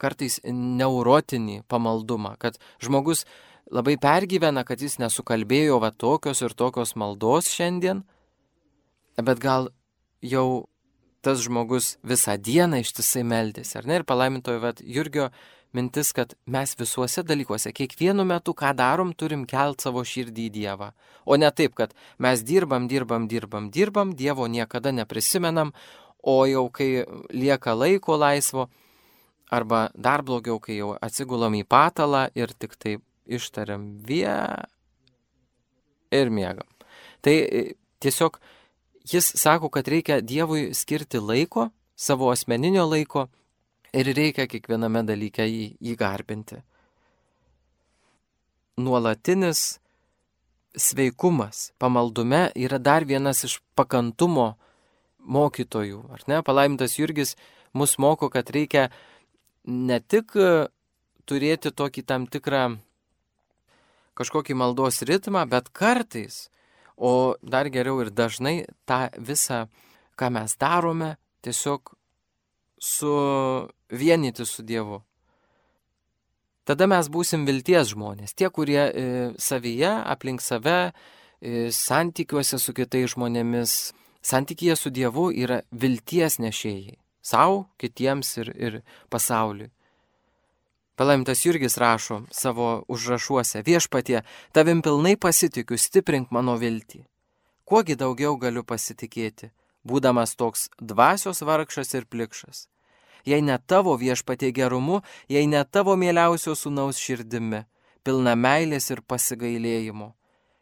[0.00, 3.26] kartais neurotinį pamaldumą, kad žmogus
[3.70, 8.02] labai pergyvena, kad jis nesukalbėjo va tokios ir tokios maldos šiandien,
[9.20, 9.70] bet gal
[10.24, 10.66] jau
[11.20, 14.00] tas žmogus visą dieną ištisai meldėsi, ar ne?
[14.00, 15.28] Ir palaimintojo va Jurgio
[15.76, 20.90] mintis, kad mes visuose dalykuose, kiekvienu metu, ką darom, turim kelt savo širdį į Dievą.
[21.28, 25.74] O ne taip, kad mes dirbam, dirbam, dirbam, dirbam, Dievo niekada neprisimenam,
[26.22, 28.68] o jau kai lieka laiko laisvo,
[29.50, 34.36] arba dar blogiau, kai jau atsigulam į patalą ir tik tai ištariam vie
[36.10, 36.66] ir miegam.
[37.22, 37.62] Tai e,
[38.00, 38.38] tiesiog
[39.10, 43.28] jis sako, kad reikia Dievui skirti laiko, savo asmeninio laiko
[43.92, 46.62] ir reikia kiekviename dalyke jį, jį garbinti.
[48.80, 49.80] Nuolatinis
[50.78, 54.54] sveikumas pamaldume yra dar vienas iš pakantumo
[55.24, 56.40] mokytojų, ar ne?
[56.46, 57.36] Palaimintas Jurgis
[57.76, 58.88] mus moko, kad reikia
[59.64, 60.68] ne tik e,
[61.28, 62.64] turėti tokį tam tikrą
[64.18, 66.48] kažkokį maldos ritmą, bet kartais,
[66.96, 69.64] o dar geriau ir dažnai tą visą,
[70.18, 71.94] ką mes darome, tiesiog
[72.80, 75.00] suvienyti su Dievu.
[76.68, 79.06] Tada mes būsim vilties žmonės, tie, kurie e,
[79.40, 80.92] savyje, aplink save,
[81.40, 83.78] e, santykiuose su kitais žmonėmis,
[84.22, 86.96] Santykėje su Dievu yra vilties nešėjai-
[87.30, 89.70] savo, kitiems ir, ir pasauliui.
[90.96, 97.06] Palaimtas Jurgis rašo savo užrašuose, viešpatie, tavim pilnai pasitikiu, stiprink mano viltį.
[97.64, 99.50] Kuogi daugiau galiu pasitikėti,
[99.86, 102.66] būdamas toks dvasios vargšas ir plikšas.
[103.24, 107.64] jei ne tavo viešpatie gerumu, jei ne tavo mieliausio sūnaus širdimi,
[108.04, 110.14] pilna meilės ir pasigailėjimo,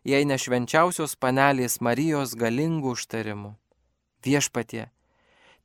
[0.04, 3.54] jei ne švenčiausios panelės Marijos galingų užtarimų.
[4.24, 4.90] Viešpatie,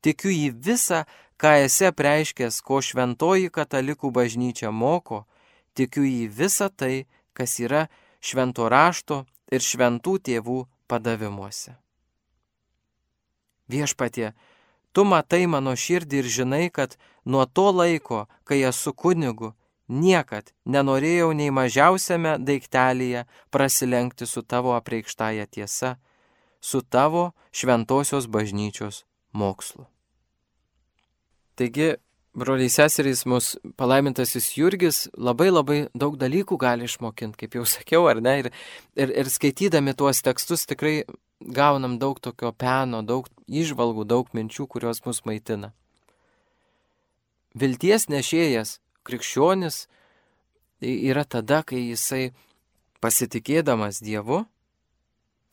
[0.02, 1.04] tikiu į visą,
[1.38, 5.26] ką esi preiškęs, ko šventoji katalikų bažnyčia moko,
[5.74, 7.88] tikiu į visą tai, kas yra
[8.22, 11.76] švento rašto ir šventų tėvų padavimuose.
[13.68, 14.34] Viešpatie,
[14.94, 19.54] tu matai mano širdį ir žinai, kad nuo to laiko, kai esu kunigu,
[19.94, 25.96] niekad nenorėjau nei mažiausiame daiktelėje prasilenkti su tavo apreikštąją tiesa,
[26.60, 29.04] su tavo šventosios bažnyčios
[29.34, 29.86] mokslu.
[31.54, 31.94] Taigi,
[32.34, 38.22] broliai seserys, mūsų palaimintasis Jurgis labai labai daug dalykų gali išmokinti, kaip jau sakiau, ar
[38.26, 38.40] ne?
[38.42, 38.50] Ir,
[38.98, 41.04] ir, ir skaitydami tuos tekstus tikrai
[41.44, 45.74] gaunam daug tokio peno, daug išvalgų, daug minčių, kurios mus maitina.
[47.54, 49.88] Vilties nešėjas, krikščionis,
[50.84, 52.32] yra tada, kai jisai
[53.04, 54.44] pasitikėdamas Dievu,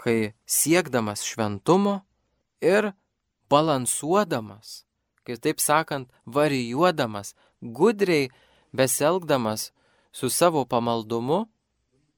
[0.00, 2.00] kai siekdamas šventumo
[2.62, 2.92] ir
[3.50, 4.80] balansuodamas
[5.30, 8.30] kitaip sakant, varijuodamas, gudriai
[8.72, 9.72] beselgdamas
[10.12, 11.46] su savo pamaldumu,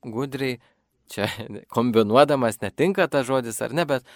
[0.03, 0.61] gudriai,
[1.11, 1.29] čia
[1.75, 4.07] kombinuodamas netinka tas žodis ar ne, bet,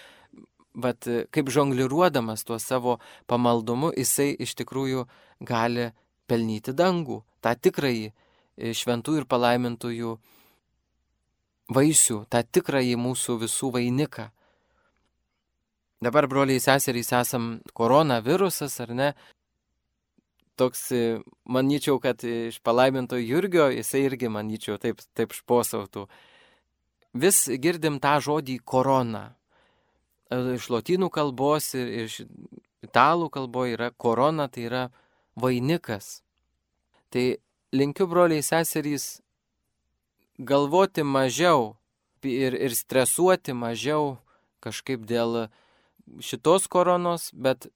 [0.75, 5.07] bet kaip žongliruodamas tuo savo pamaldumu, jisai iš tikrųjų
[5.41, 5.91] gali
[6.31, 10.17] pelnyti dangų, tą tikrąjį e, šventų ir palaimintųjų
[11.77, 14.31] vaisių, tą tikrąjį mūsų visų vainiką.
[16.03, 19.09] Dabar, broliai seserys, esam koronavirusas, ar ne?
[20.57, 26.07] Toks, e, manyčiau, kad iš palaiminto Jurgio jisai irgi, manyčiau, taip, taip šposautų.
[27.17, 29.25] Vis girdim tą žodį korona.
[30.31, 32.21] E, iš lotynų kalbos ir iš
[32.85, 34.85] italų kalboje yra korona, tai yra
[35.37, 36.23] vainikas.
[37.11, 37.37] Tai
[37.73, 39.21] linkiu, broliai seserys,
[40.39, 41.77] galvoti mažiau
[42.23, 44.17] ir, ir stresuoti mažiau
[44.65, 45.47] kažkaip dėl
[46.23, 47.69] šitos koronos, bet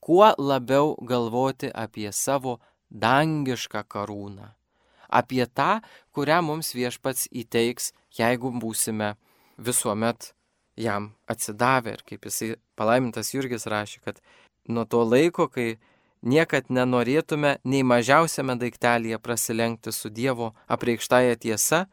[0.00, 2.58] kuo labiau galvoti apie savo
[2.90, 4.52] dangišką karūną.
[5.06, 5.80] Apie tą,
[6.14, 9.14] kurią mums viešpats įteiks, jeigu būsime
[9.58, 10.32] visuomet
[10.76, 11.96] jam atsidavę.
[11.96, 14.20] Ir kaip jisai palaimintas Jurgis rašė, kad
[14.68, 15.78] nuo to laiko, kai
[16.22, 21.86] niekad nenorėtume nei mažiausiame daiktelėje prasilenkti su Dievo apreikštąją tiesa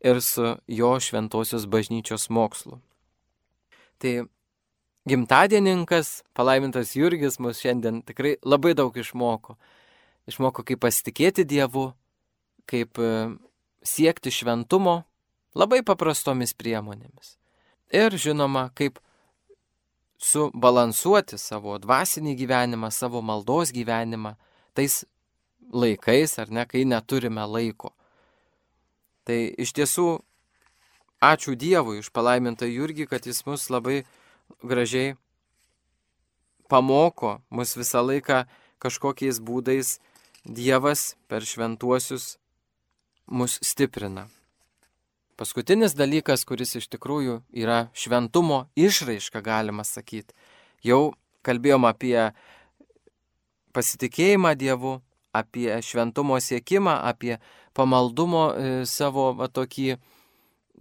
[0.00, 2.80] ir su jo šventosios bažnyčios mokslu.
[3.98, 4.28] Tai
[5.08, 9.56] gimtadieninkas, palaimintas Jurgis, mus šiandien tikrai labai daug išmoko.
[10.28, 11.88] Išmoko, kaip pasitikėti Dievu,
[12.68, 13.12] kaip e,
[13.82, 15.02] siekti šventumo
[15.56, 17.36] labai paprastomis priemonėmis.
[17.94, 19.00] Ir žinoma, kaip
[20.18, 24.34] subalansuoti savo dvasinį gyvenimą, savo maldos gyvenimą
[24.74, 25.04] tais
[25.72, 27.92] laikais, ar ne, kai neturime laiko.
[29.28, 30.08] Tai iš tiesų
[31.22, 34.02] ačiū Dievui už palaimintą Jurgį, kad jis mus labai
[34.62, 35.16] gražiai
[36.68, 38.44] pamoko mus visą laiką
[38.82, 39.98] kažkokiais būdais
[40.44, 42.38] Dievas per šventuosius
[43.26, 44.28] mus stiprina.
[45.38, 50.34] Paskutinis dalykas, kuris iš tikrųjų yra šventumo išraiška, galima sakyti.
[50.82, 51.14] Jau
[51.46, 52.32] kalbėjom apie
[53.76, 54.96] pasitikėjimą Dievu,
[55.30, 57.36] apie šventumo siekimą, apie
[57.76, 59.94] pamaldumo e, savo va, tokį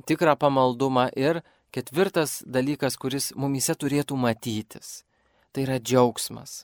[0.10, 5.04] tikrą pamaldumą ir Ketvirtas dalykas, kuris mumise turėtų matytis,
[5.52, 6.64] tai yra džiaugsmas.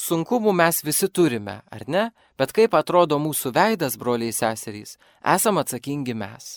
[0.00, 2.08] Sunkumų mes visi turime, ar ne?
[2.40, 6.56] Bet kaip atrodo mūsų veidas, broliai seserys, esam atsakingi mes.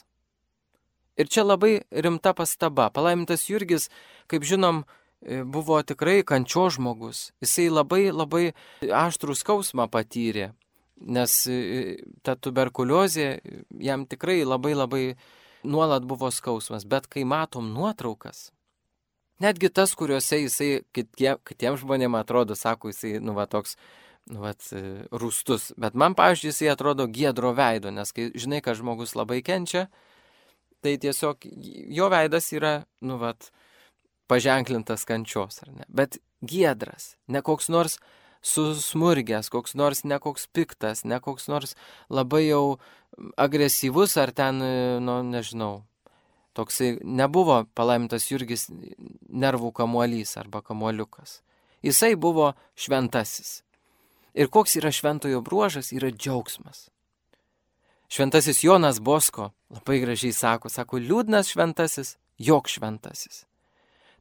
[1.18, 2.92] Ir čia labai rimta pastaba.
[2.94, 3.90] Palaimintas Jurgis,
[4.30, 4.84] kaip žinom,
[5.50, 7.32] buvo tikrai kančio žmogus.
[7.42, 8.52] Jisai labai labai
[8.82, 10.52] aštrų skausmą patyrė,
[11.02, 11.40] nes
[12.22, 13.28] ta tuberkuliozė
[13.82, 15.04] jam tikrai labai labai
[15.68, 18.52] nuolat buvo skausmas, bet kai matom nuotraukas,
[19.44, 23.76] netgi tas, kuriuose jisai kitie, kitiems žmonėms atrodo, sako, jisai, nu, va, toks,
[24.32, 24.54] nu, va,
[25.12, 29.88] rūstus, bet man, pavyzdžiui, jisai atrodo giedro veido, nes kai žinai, kad žmogus labai kenčia,
[30.88, 31.44] tai tiesiog
[32.00, 33.34] jo veidas yra, nu, va,
[34.32, 37.98] paženklintas kančios, ar ne, bet giedras, ne koks nors
[38.48, 41.76] susmurgęs, koks nors nekoks piktas, ne koks nors
[42.14, 42.78] labai jau
[43.40, 44.62] agresyvus ar ten,
[45.04, 45.82] nu, nežinau,
[46.58, 48.68] toksai nebuvo palaimintas Jurgis
[49.28, 51.42] nervų kamuolys arba kamuoliukas.
[51.86, 53.62] Jisai buvo šventasis.
[54.38, 56.88] Ir koks yra šventojo bruožas, yra džiaugsmas.
[58.08, 63.44] Šventasis Jonas Bosko labai gražiai sako, sako, liūdnas šventasis, jok šventasis.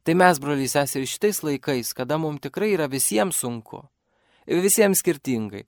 [0.07, 3.83] Tai mes, broliai sesė, ir šitais laikais, kada mums tikrai yra visiems sunku,
[4.47, 5.65] visiems skirtingai.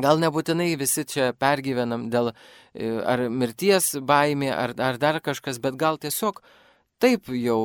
[0.00, 5.76] Gal nebūtinai visi čia pergyvenam dėl e, ar mirties baimė, ar, ar dar kažkas, bet
[5.80, 6.40] gal tiesiog
[7.00, 7.60] taip jau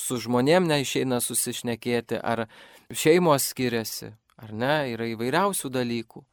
[0.00, 2.46] su žmonėm neišeina susišnekėti, ar
[2.88, 6.24] šeimos skiriasi, ar ne, yra įvairiausių dalykų.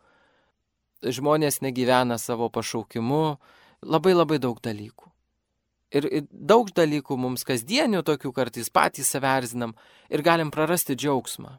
[1.06, 3.38] Žmonės negyvena savo pašaukimu,
[3.86, 5.12] labai labai daug dalykų.
[5.95, 9.76] Ir, daug dalykų mums kasdienių tokių kartais patys saverzinam
[10.10, 11.53] ir galim prarasti džiaugsmą.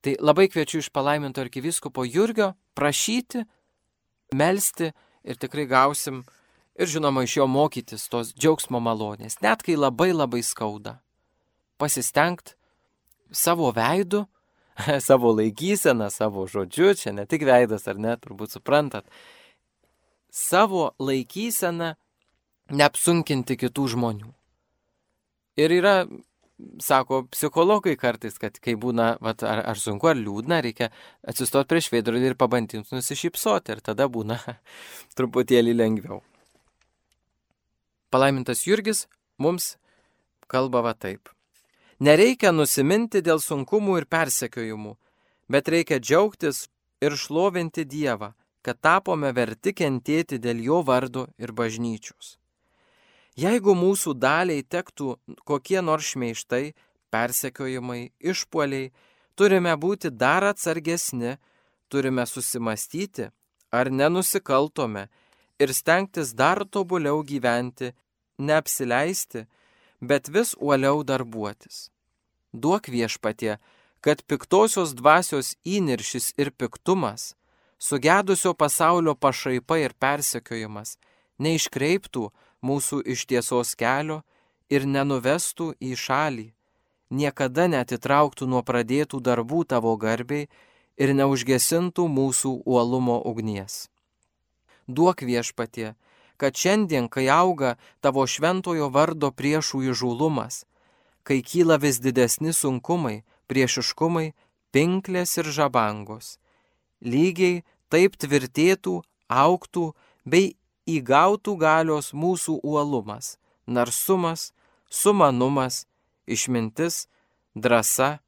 [0.00, 3.42] Tai labai kviečiu iš palaiminto arkiviskopo Jurgio prašyti,
[4.32, 4.92] melstį
[5.28, 6.22] ir tikrai gausim
[6.80, 11.00] ir žinoma iš jo mokytis tos džiaugsmo malonės, net kai labai labai skauda.
[11.76, 12.54] Pasistengt
[13.32, 14.24] savo veidu,
[15.08, 19.06] savo laikyseną, savo žodžiu, čia ne tik veidas ar ne, turbūt suprantat,
[20.30, 21.94] savo laikyseną
[22.70, 24.32] neapsunkinti kitų žmonių.
[25.60, 25.94] Ir yra
[26.80, 30.90] sako psichologai kartais, kad kai būna, vat, ar, ar sunku, ar liūdna, reikia
[31.26, 34.38] atsistoti prieš veidrodį ir pabandyti nusišypsoti ir tada būna
[35.18, 36.20] truputėlį lengviau.
[38.10, 39.06] Palaimintas Jurgis
[39.38, 39.76] mums
[40.50, 41.30] kalba va taip.
[42.00, 44.94] Nereikia nusiminti dėl sunkumų ir persekiojimų,
[45.52, 46.68] bet reikia džiaugtis
[47.04, 48.32] ir šlovinti Dievą,
[48.64, 52.38] kad tapome verti kentėti dėl jo vardo ir bažnyčios.
[53.36, 55.14] Jeigu mūsų daliai tektų
[55.48, 56.72] kokie nors šmeištai,
[57.12, 58.90] persekiojimai, išpoliai,
[59.36, 61.36] turime būti dar atsargesni,
[61.88, 63.30] turime susimastyti,
[63.70, 65.08] ar nenusikaltome
[65.60, 67.92] ir stengtis dar tobuliau gyventi,
[68.38, 69.46] neapsileisti,
[70.00, 71.90] bet vis uoliau darbuotis.
[72.52, 73.58] Duok viešpatie,
[74.00, 77.34] kad piktosios dvasios įniršis ir piktumas,
[77.78, 80.96] sugedusio pasaulio pašaipa ir persekiojimas
[81.40, 82.28] neiškreiptų,
[82.60, 84.20] mūsų iš tiesos kelio
[84.68, 86.48] ir nenuvestų į šalį,
[87.10, 90.48] niekada netitrauktų nuo pradėtų darbų tavo garbiai
[91.00, 93.88] ir neužgesintų mūsų uolumo ugnies.
[94.86, 95.94] Duok viešpatie,
[96.40, 100.64] kad šiandien, kai auga tavo šventojo vardo priešų įžūlumas,
[101.26, 103.20] kai kyla vis didesni sunkumai,
[103.50, 104.32] priešiškumai,
[104.72, 106.38] pinklės ir žabangos,
[107.04, 107.62] lygiai
[107.92, 109.84] taip tvirtėtų, auktų
[110.24, 110.54] bei
[110.88, 113.36] įgautų galios mūsų uolumas,
[113.66, 114.50] narsumas,
[114.90, 115.84] sumanumas,
[116.26, 117.06] išmintis,
[117.54, 118.18] drąsa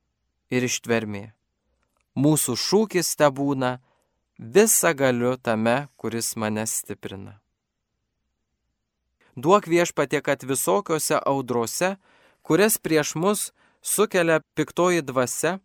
[0.53, 1.31] ir ištvermė.
[2.13, 3.79] Mūsų šūkis te būna
[4.39, 7.42] visą galiu tame, kuris mane stiprina.
[9.37, 11.97] Duok viešpatie, kad visokiose audrose,
[12.43, 13.53] kurias prieš mus
[13.83, 15.59] sukelia piktoji dvasia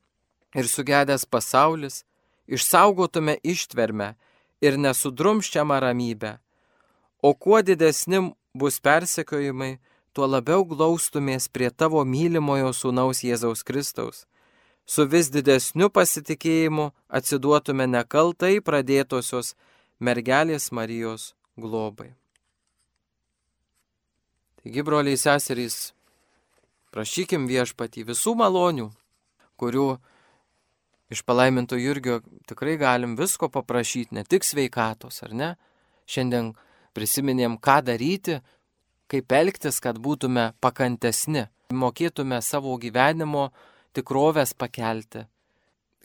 [0.55, 2.03] ir sugedęs pasaulis,
[2.47, 4.15] išsaugotume ištvermę
[4.61, 6.37] ir nesudrumščiamą ramybę
[7.21, 8.19] O kuo didesni
[8.53, 9.77] bus persekiojimai,
[10.13, 14.25] tuo labiau glaustumės prie tavo mylimojo sūnaus Jėzaus Kristaus.
[14.85, 19.55] Su vis didesniu pasitikėjimu atsiduotume nekaltai pradėtosios
[19.99, 22.13] mergelės Marijos globai.
[24.67, 25.75] Taigi, broliai seserys,
[26.91, 28.89] prašykim viešpatį visų malonių,
[29.55, 29.85] kurių
[31.15, 32.17] iš palaiminto Jurgio
[32.51, 35.49] tikrai galim visko paprašyti, ne tik sveikatos, ar ne?
[36.03, 36.49] Šiandien
[36.91, 38.41] prisiminėm, ką daryti,
[39.07, 43.47] kaip elgtis, kad būtume pakantesni, mokėtume savo gyvenimo
[43.95, 45.23] tikrovės pakelti,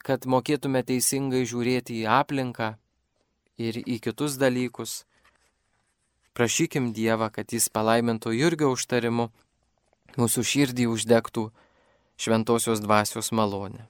[0.06, 2.76] kad mokėtume teisingai žiūrėti į aplinką
[3.58, 5.00] ir į kitus dalykus.
[6.32, 9.28] Prašykim Dievą, kad Jis palaimintų Jurgio užtarimu,
[10.16, 11.50] mūsų širdį uždegtų
[12.16, 13.86] šventosios dvasios malonę.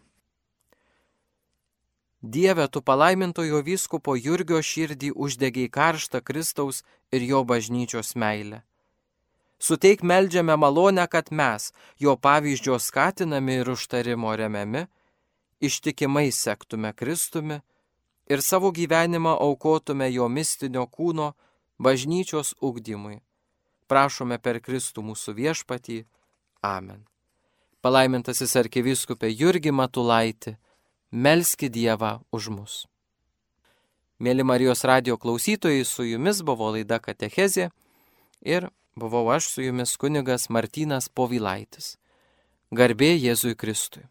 [2.23, 8.63] Dieve, tu palaimintojo vyskupo Jurgio širdį uždegiai karštą Kristaus ir jo bažnyčios meilę.
[9.59, 14.87] Suteik meldžiame malonę, kad mes, jo pavyzdžio skatinami ir užtarimo remiami,
[15.61, 17.61] ištikimai sektume Kristumi
[18.27, 21.33] ir savo gyvenimą aukotume jo mistinio kūno
[21.83, 23.19] bažnyčios ugdymui.
[23.91, 26.05] Prašome per Kristų mūsų viešpatį.
[26.63, 27.03] Amen.
[27.83, 30.55] Palaimintasis arkiviskupė Jurgi Matulaitį
[31.11, 32.75] melski Dievą už mus.
[34.23, 37.73] Mėly Marijos radio klausytojai, su jumis buvo laida Katechezė
[38.47, 41.97] ir buvau aš su jumis kunigas Martynas Povilaitis.
[42.71, 44.07] Garbė Jėzui Kristui.